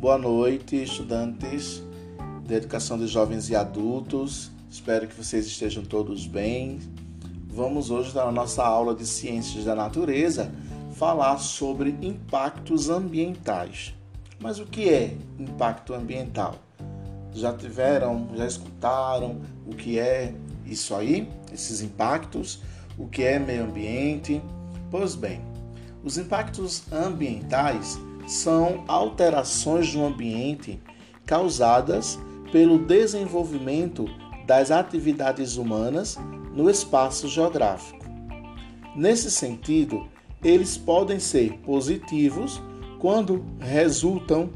[0.00, 1.82] Boa noite, estudantes
[2.46, 4.50] de educação de jovens e adultos.
[4.70, 6.78] Espero que vocês estejam todos bem.
[7.46, 10.50] Vamos hoje, na nossa aula de Ciências da Natureza,
[10.94, 13.94] falar sobre impactos ambientais.
[14.40, 16.54] Mas o que é impacto ambiental?
[17.34, 20.32] Já tiveram, já escutaram o que é
[20.64, 21.28] isso aí?
[21.52, 22.62] Esses impactos?
[22.96, 24.40] O que é meio ambiente?
[24.90, 25.42] Pois bem,
[26.02, 30.80] os impactos ambientais são alterações no ambiente
[31.26, 32.16] causadas
[32.52, 34.04] pelo desenvolvimento
[34.46, 36.16] das atividades humanas
[36.54, 38.06] no espaço geográfico.
[38.94, 40.06] Nesse sentido,
[40.44, 42.62] eles podem ser positivos
[43.00, 44.50] quando resultam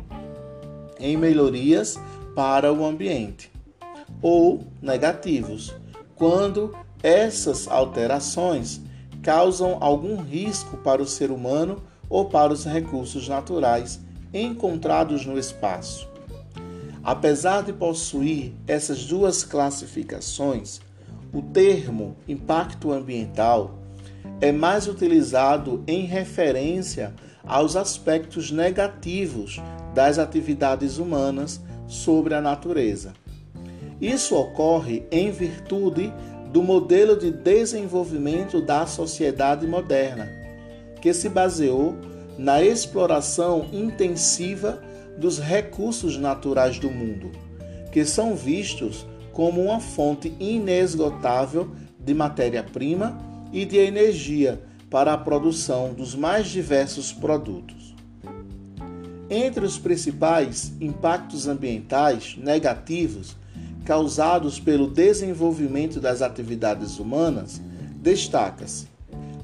[1.01, 1.99] em melhorias
[2.35, 3.51] para o ambiente,
[4.23, 5.75] ou negativos
[6.15, 8.81] quando essas alterações
[9.21, 14.01] causam algum risco para o ser humano ou para os recursos naturais
[14.33, 16.09] encontrados no espaço.
[17.03, 20.81] Apesar de possuir essas duas classificações,
[21.33, 23.79] o termo impacto ambiental
[24.41, 27.15] é mais utilizado em referência
[27.47, 29.61] aos aspectos negativos
[29.95, 33.13] das atividades humanas sobre a natureza.
[34.01, 36.13] Isso ocorre em virtude
[36.51, 40.44] do modelo de desenvolvimento da sociedade moderna,
[41.05, 41.95] que se baseou
[42.39, 44.83] na exploração intensiva
[45.19, 47.31] dos recursos naturais do mundo,
[47.93, 51.69] que são vistos como uma fonte inesgotável
[52.01, 53.19] de matéria-prima
[53.53, 57.95] e de energia para a produção dos mais diversos produtos.
[59.29, 63.37] Entre os principais impactos ambientais negativos
[63.85, 67.61] causados pelo desenvolvimento das atividades humanas,
[68.01, 68.89] destaca-se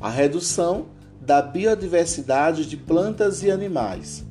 [0.00, 0.86] a redução
[1.20, 4.24] da biodiversidade de plantas e animais.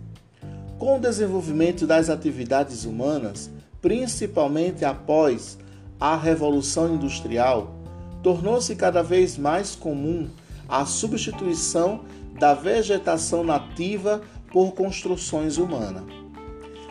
[0.77, 3.49] Com o desenvolvimento das atividades humanas,
[3.81, 5.57] principalmente após
[5.99, 7.75] a Revolução Industrial,
[8.23, 10.29] tornou-se cada vez mais comum
[10.67, 12.01] a substituição
[12.39, 14.21] da vegetação nativa
[14.51, 16.03] por construções humanas.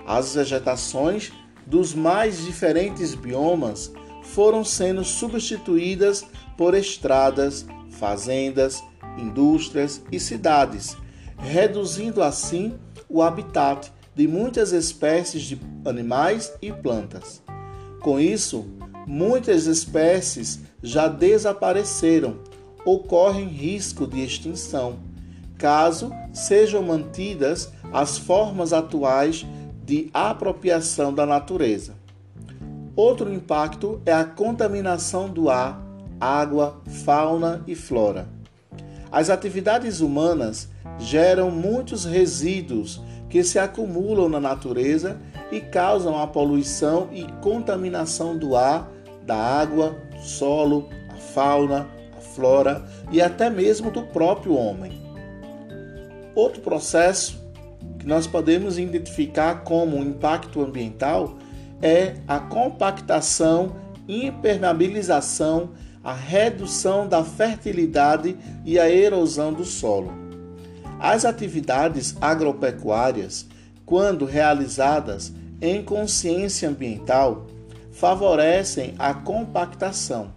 [0.07, 1.33] As vegetações
[1.67, 3.93] dos mais diferentes biomas
[4.23, 6.25] foram sendo substituídas
[6.57, 8.83] por estradas, fazendas,
[9.19, 10.97] indústrias e cidades,
[11.39, 12.75] reduzindo assim
[13.09, 17.43] o habitat de muitas espécies de animais e plantas.
[18.01, 18.67] Com isso,
[19.07, 22.39] muitas espécies já desapareceram
[22.85, 24.99] ou correm risco de extinção,
[25.57, 29.47] caso sejam mantidas as formas atuais
[29.85, 31.95] de apropriação da natureza.
[32.95, 35.81] Outro impacto é a contaminação do ar,
[36.21, 38.29] água, fauna e flora.
[39.11, 45.19] As atividades humanas geram muitos resíduos que se acumulam na natureza
[45.51, 48.91] e causam a poluição e contaminação do ar,
[49.25, 54.93] da água, do solo, a fauna, a flora e até mesmo do próprio homem.
[56.35, 57.39] Outro processo
[57.99, 61.37] que nós podemos identificar como impacto ambiental
[61.83, 63.77] é a compactação,
[64.07, 65.71] impermeabilização,
[66.09, 70.11] a redução da fertilidade e a erosão do solo.
[70.99, 73.47] As atividades agropecuárias,
[73.85, 75.31] quando realizadas
[75.61, 77.47] em consciência ambiental,
[77.93, 80.33] favorecem a compactação,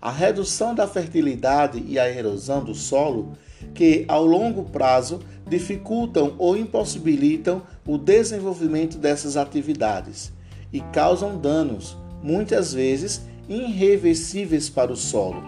[0.00, 3.34] a redução da fertilidade e a erosão do solo,
[3.74, 10.32] que ao longo prazo dificultam ou impossibilitam o desenvolvimento dessas atividades
[10.72, 15.42] e causam danos, muitas vezes irreversíveis para o solo.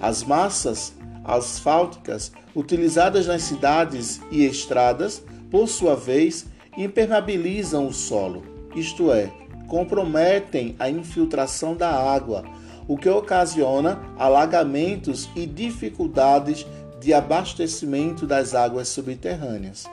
[0.00, 0.92] As massas
[1.24, 6.46] asfálticas utilizadas nas cidades e estradas, por sua vez,
[6.76, 8.42] impermeabilizam o solo,
[8.74, 9.30] isto é,
[9.66, 12.44] comprometem a infiltração da água,
[12.88, 16.66] o que ocasiona alagamentos e dificuldades
[17.00, 19.84] de abastecimento das águas subterrâneas.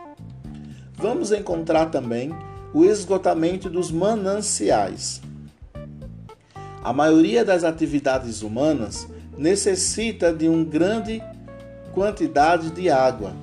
[0.93, 2.31] Vamos encontrar também
[2.73, 5.21] o esgotamento dos mananciais.
[6.87, 11.21] A maioria das atividades humanas necessita de uma grande
[11.93, 13.33] quantidade de água,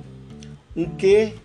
[0.75, 1.35] o que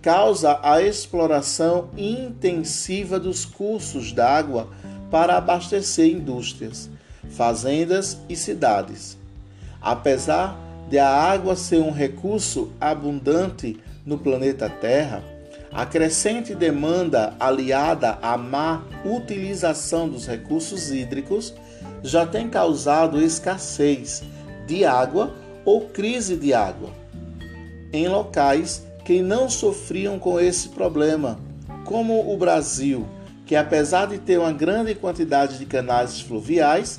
[0.00, 4.70] causa a exploração intensiva dos cursos d'água
[5.10, 6.88] para abastecer indústrias,
[7.28, 9.18] fazendas e cidades.
[9.78, 15.22] Apesar de a água ser um recurso abundante no planeta Terra,
[15.76, 21.52] a crescente demanda aliada à má utilização dos recursos hídricos
[22.02, 24.22] já tem causado escassez
[24.66, 25.34] de água
[25.66, 26.88] ou crise de água
[27.92, 31.38] em locais que não sofriam com esse problema,
[31.84, 33.06] como o Brasil,
[33.44, 36.98] que apesar de ter uma grande quantidade de canais fluviais,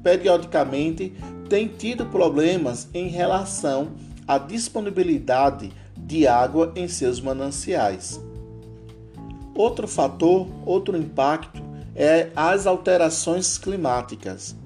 [0.00, 1.12] periodicamente
[1.48, 3.88] tem tido problemas em relação
[4.28, 5.72] à disponibilidade
[6.08, 8.18] de água em seus mananciais.
[9.54, 11.62] Outro fator, outro impacto
[11.94, 14.56] é as alterações climáticas.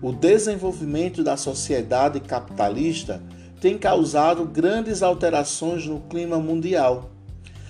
[0.00, 3.20] O desenvolvimento da sociedade capitalista
[3.60, 7.10] tem causado grandes alterações no clima mundial.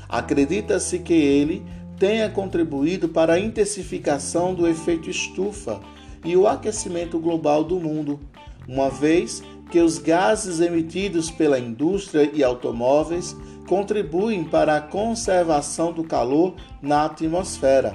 [0.07, 1.65] Acredita-se que ele
[1.99, 5.81] tenha contribuído para a intensificação do efeito estufa
[6.23, 8.21] e o aquecimento global do mundo,
[8.69, 16.05] uma vez que os gases emitidos pela indústria e automóveis contribuem para a conservação do
[16.05, 17.95] calor na atmosfera,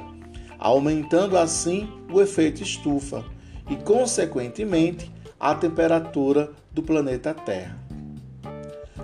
[0.57, 3.23] aumentando assim o efeito estufa
[3.69, 7.77] e, consequentemente, a temperatura do planeta Terra.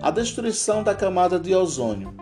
[0.02, 2.14] A destruição da camada de ozônio.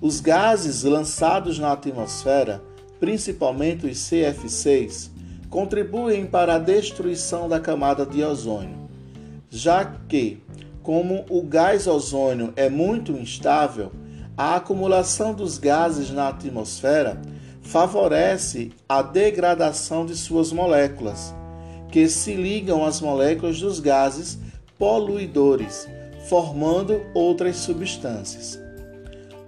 [0.00, 2.62] Os gases lançados na atmosfera,
[2.98, 5.10] principalmente os CFCs,
[5.50, 8.85] contribuem para a destruição da camada de ozônio,
[9.56, 10.42] já que,
[10.82, 13.90] como o gás ozônio é muito instável,
[14.36, 17.20] a acumulação dos gases na atmosfera
[17.62, 21.34] favorece a degradação de suas moléculas,
[21.90, 24.38] que se ligam às moléculas dos gases
[24.78, 25.88] poluidores,
[26.28, 28.60] formando outras substâncias.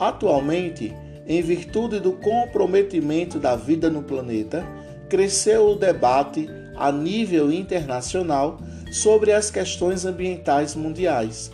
[0.00, 0.94] Atualmente,
[1.26, 4.64] em virtude do comprometimento da vida no planeta,
[5.08, 8.58] cresceu o debate a nível internacional
[8.90, 11.50] sobre as questões ambientais mundiais.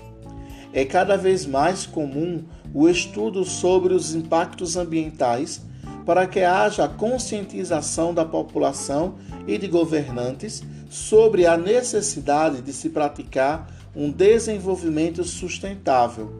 [0.72, 2.42] É cada vez mais comum
[2.72, 5.62] o estudo sobre os impactos ambientais
[6.04, 9.14] para que haja conscientização da população
[9.46, 16.32] e de governantes sobre a necessidade de se praticar um desenvolvimento sustentável,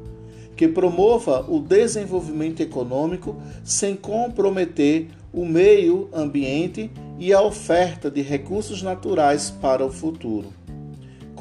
[0.56, 8.82] que promova o desenvolvimento econômico sem comprometer o meio ambiente e a oferta de recursos
[8.82, 10.63] naturais para o futuro.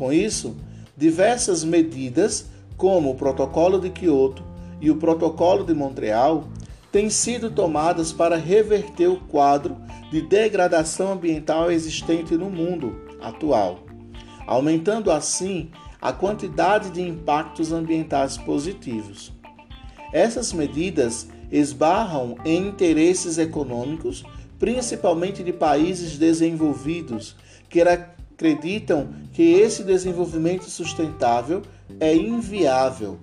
[0.03, 0.57] Com isso,
[0.97, 4.43] diversas medidas, como o Protocolo de Quioto
[4.81, 6.43] e o Protocolo de Montreal,
[6.91, 9.77] têm sido tomadas para reverter o quadro
[10.11, 13.79] de degradação ambiental existente no mundo atual,
[14.45, 15.71] aumentando assim
[16.01, 19.31] a quantidade de impactos ambientais positivos.
[20.11, 24.25] Essas medidas esbarram em interesses econômicos,
[24.59, 27.37] principalmente de países desenvolvidos,
[27.69, 27.79] que
[28.33, 31.61] acreditam que esse desenvolvimento sustentável
[31.99, 33.19] é inviável,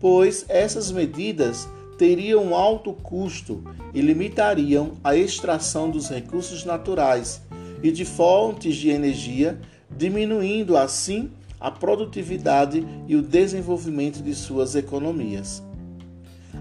[0.00, 1.68] pois essas medidas
[1.98, 3.62] teriam alto custo
[3.92, 7.42] e limitariam a extração dos recursos naturais
[7.82, 15.62] e de fontes de energia, diminuindo assim a produtividade e o desenvolvimento de suas economias.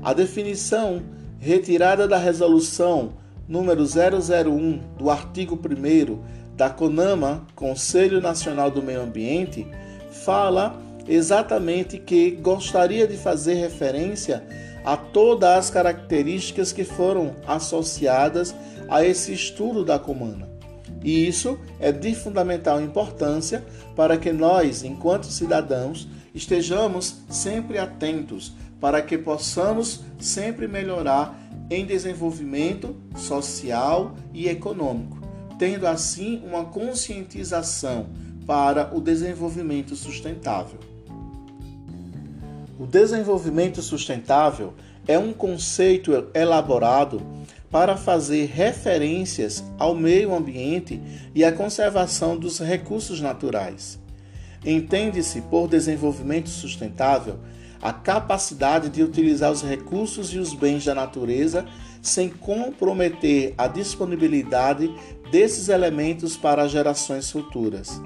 [0.02, 1.02] A definição
[1.40, 3.14] retirada da resolução
[3.48, 9.68] número 001 do artigo 1 da CONAMA, Conselho Nacional do Meio Ambiente,
[10.24, 14.44] fala exatamente que gostaria de fazer referência
[14.86, 18.54] a todas as características que foram associadas
[18.90, 20.50] a esse estudo da Comana.
[21.04, 23.64] E isso é de fundamental importância
[23.96, 31.38] para que nós, enquanto cidadãos, estejamos sempre atentos para que possamos sempre melhorar
[31.70, 35.23] em desenvolvimento social e econômico
[35.58, 38.08] tendo assim uma conscientização
[38.46, 40.80] para o desenvolvimento sustentável.
[42.80, 44.74] O desenvolvimento sustentável
[45.08, 47.22] é um conceito elaborado
[47.70, 51.02] para fazer referências ao meio ambiente
[51.34, 54.00] e à conservação dos recursos naturais.
[54.66, 57.40] Entende-se por desenvolvimento sustentável
[57.84, 61.66] a capacidade de utilizar os recursos e os bens da natureza
[62.02, 64.90] sem comprometer a disponibilidade
[65.30, 68.02] desses elementos para gerações futuras.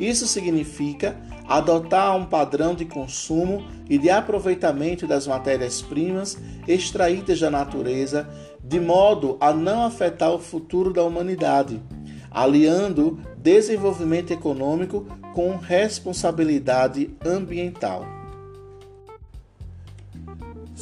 [0.00, 8.26] Isso significa adotar um padrão de consumo e de aproveitamento das matérias-primas extraídas da natureza,
[8.64, 11.82] de modo a não afetar o futuro da humanidade,
[12.30, 18.21] aliando desenvolvimento econômico com responsabilidade ambiental.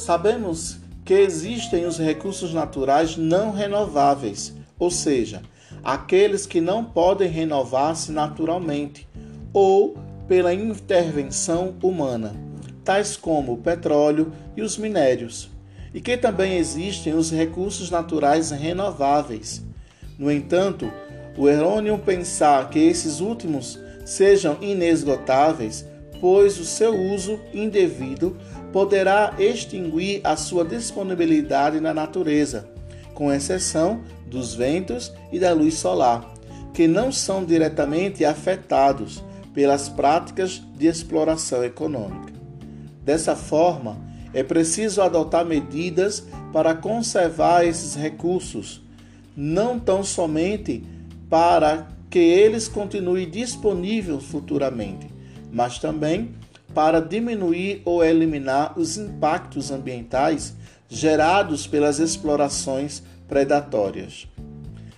[0.01, 5.43] Sabemos que existem os recursos naturais não renováveis, ou seja,
[5.83, 9.07] aqueles que não podem renovar-se naturalmente
[9.53, 9.95] ou
[10.27, 12.35] pela intervenção humana,
[12.83, 15.51] tais como o petróleo e os minérios,
[15.93, 19.63] e que também existem os recursos naturais renováveis.
[20.17, 20.91] No entanto,
[21.37, 25.85] o errôneo pensar que esses últimos sejam inesgotáveis
[26.21, 28.37] pois o seu uso indevido
[28.71, 32.69] poderá extinguir a sua disponibilidade na natureza,
[33.13, 36.33] com exceção dos ventos e da luz solar,
[36.73, 39.23] que não são diretamente afetados
[39.53, 42.31] pelas práticas de exploração econômica.
[43.03, 43.97] Dessa forma,
[44.33, 48.81] é preciso adotar medidas para conservar esses recursos,
[49.35, 50.83] não tão somente
[51.29, 55.07] para que eles continuem disponíveis futuramente,
[55.51, 56.31] mas também
[56.73, 60.53] para diminuir ou eliminar os impactos ambientais
[60.87, 64.27] gerados pelas explorações predatórias.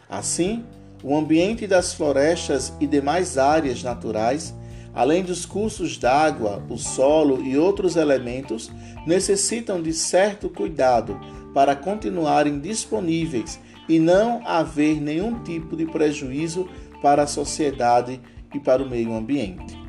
[0.10, 0.64] Assim,
[1.04, 4.54] o ambiente das florestas e demais áreas naturais,
[4.94, 8.72] além dos cursos d'água, o solo e outros elementos,
[9.06, 11.20] necessitam de certo cuidado
[11.54, 16.68] para continuarem disponíveis e não haver nenhum tipo de prejuízo
[17.02, 18.20] para a sociedade
[18.54, 19.83] e para o meio ambiente.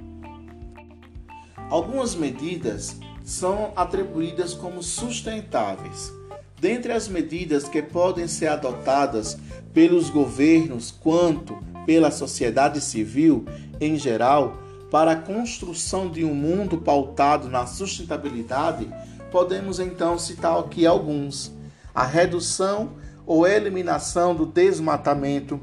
[1.75, 6.13] Algumas medidas são atribuídas como sustentáveis.
[6.61, 9.37] Dentre as medidas que podem ser adotadas
[9.73, 13.45] pelos governos quanto pela sociedade civil
[13.81, 14.57] em geral
[14.89, 18.89] para a construção de um mundo pautado na sustentabilidade,
[19.33, 21.53] podemos então citar aqui alguns:
[21.93, 22.93] a redução
[23.27, 25.61] ou eliminação do desmatamento,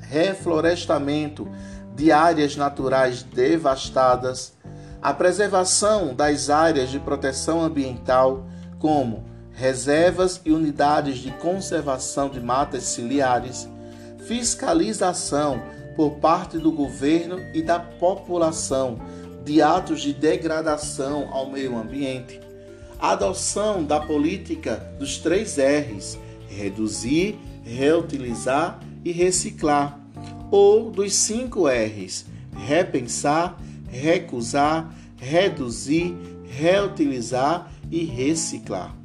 [0.00, 1.46] reflorestamento
[1.94, 4.54] de áreas naturais devastadas,
[5.02, 8.46] a preservação das áreas de proteção ambiental,
[8.78, 13.68] como reservas e unidades de conservação de matas ciliares,
[14.26, 15.60] fiscalização
[15.96, 18.98] por parte do governo e da população
[19.44, 22.40] de atos de degradação ao meio ambiente,
[23.00, 26.16] adoção da política dos três R's:
[26.48, 29.98] reduzir, reutilizar e reciclar,
[30.50, 32.24] ou dos cinco R's:
[32.56, 33.58] repensar,
[33.92, 36.16] recusar, reduzir,
[36.48, 38.96] reutilizar e reciclar.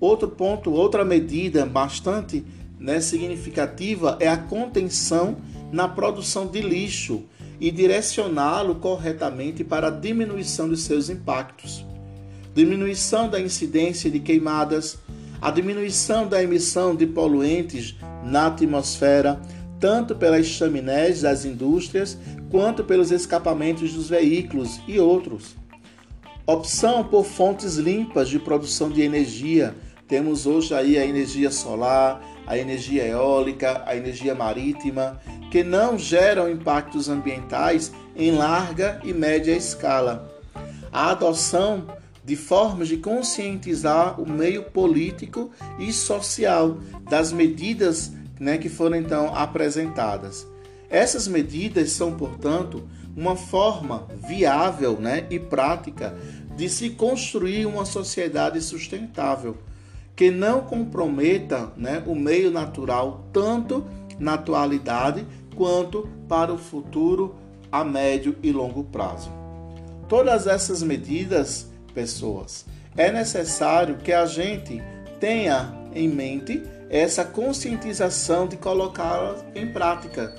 [0.00, 2.44] Outro ponto, outra medida bastante
[2.78, 5.36] né, significativa é a contenção
[5.72, 7.24] na produção de lixo
[7.60, 11.84] e direcioná-lo corretamente para a diminuição de seus impactos.
[12.54, 14.98] Diminuição da incidência de queimadas,
[15.40, 19.40] a diminuição da emissão de poluentes na atmosfera,
[19.80, 22.18] tanto pelas chaminés das indústrias
[22.50, 25.56] quanto pelos escapamentos dos veículos e outros.
[26.46, 29.74] Opção por fontes limpas de produção de energia.
[30.06, 35.20] Temos hoje aí a energia solar, a energia eólica, a energia marítima,
[35.50, 40.34] que não geram impactos ambientais em larga e média escala.
[40.90, 41.86] A adoção
[42.24, 49.34] de formas de conscientizar o meio político e social das medidas né, que foram então
[49.34, 50.46] apresentadas.
[50.90, 56.16] Essas medidas são, portanto, uma forma viável né, e prática
[56.56, 59.56] de se construir uma sociedade sustentável,
[60.16, 63.84] que não comprometa né, o meio natural tanto
[64.18, 67.36] na atualidade quanto para o futuro
[67.70, 69.30] a médio e longo prazo.
[70.08, 72.64] Todas essas medidas, pessoas,
[72.96, 74.82] é necessário que a gente
[75.20, 80.34] tenha em mente essa conscientização de colocá-las em prática.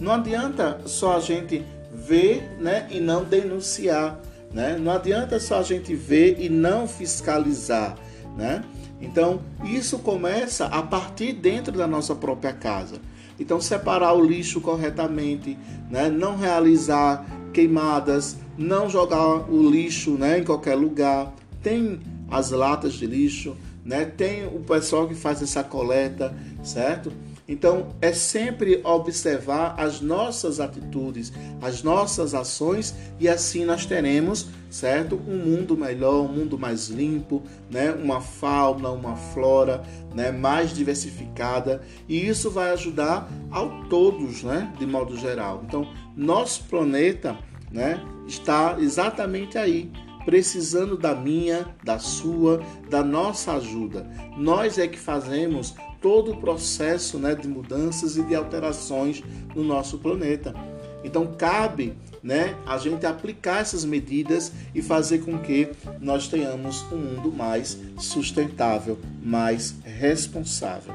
[0.00, 4.20] Não adianta só a gente ver né, e não denunciar.
[4.52, 4.78] Né?
[4.78, 7.96] Não adianta só a gente ver e não fiscalizar.
[8.36, 8.64] Né?
[9.00, 12.96] Então, isso começa a partir dentro da nossa própria casa.
[13.38, 15.56] Então, separar o lixo corretamente,
[15.90, 16.08] né?
[16.08, 21.32] não realizar queimadas, não jogar o lixo né, em qualquer lugar.
[21.62, 22.00] Tem
[22.30, 23.56] as latas de lixo,
[23.88, 24.04] né?
[24.04, 27.10] Tem o pessoal que faz essa coleta, certo?
[27.48, 35.18] Então é sempre observar as nossas atitudes, as nossas ações e assim nós teremos, certo?
[35.26, 37.90] Um mundo melhor, um mundo mais limpo, né?
[37.90, 39.82] Uma fauna, uma flora,
[40.14, 40.30] né?
[40.30, 44.70] Mais diversificada e isso vai ajudar a todos, né?
[44.78, 45.62] De modo geral.
[45.66, 47.38] Então nosso planeta,
[47.72, 48.04] né?
[48.26, 49.90] Está exatamente aí
[50.28, 54.06] precisando da minha, da sua, da nossa ajuda.
[54.36, 59.22] Nós é que fazemos todo o processo né, de mudanças e de alterações
[59.54, 60.54] no nosso planeta.
[61.02, 66.98] Então cabe né, a gente aplicar essas medidas e fazer com que nós tenhamos um
[66.98, 70.92] mundo mais sustentável, mais responsável.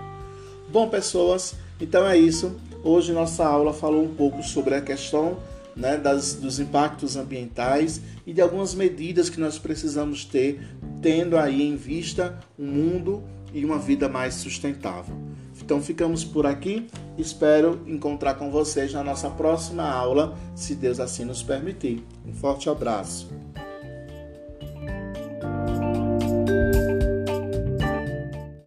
[0.70, 2.56] Bom, pessoas, então é isso.
[2.84, 5.40] Hoje nossa aula falou um pouco sobre a questão
[5.76, 10.62] né, das, dos impactos ambientais e de algumas medidas que nós precisamos ter,
[11.02, 15.16] tendo aí em vista um mundo e uma vida mais sustentável.
[15.64, 16.88] Então ficamos por aqui.
[17.18, 22.04] Espero encontrar com vocês na nossa próxima aula, se Deus assim nos permitir.
[22.26, 23.30] Um forte abraço.